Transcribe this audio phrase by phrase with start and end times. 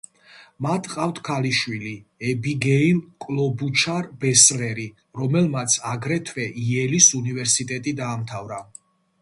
[0.65, 1.91] მათ ჰყავთ ქალიშვილი,
[2.31, 4.87] ებიგეილ კლობუჩარ-ბესლერი,
[5.21, 8.61] რომელმაც აგრეთვე იელის უნივერსიტეტი დაამთავრა.